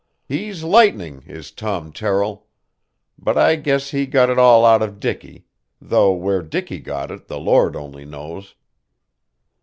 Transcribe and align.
He's 0.27 0.63
lightning, 0.63 1.21
is 1.27 1.51
Tom 1.51 1.91
Terrill. 1.93 2.45
But 3.19 3.37
I 3.37 3.55
guess 3.55 3.91
he 3.91 4.07
got 4.07 4.31
it 4.31 4.39
all 4.39 4.65
out 4.65 4.81
of 4.81 4.99
Dicky, 4.99 5.45
though 5.79 6.11
where 6.11 6.41
Dicky 6.41 6.79
got 6.79 7.11
it 7.11 7.27
the 7.27 7.37
Lord 7.39 7.75
only 7.75 8.03
knows." 8.05 8.55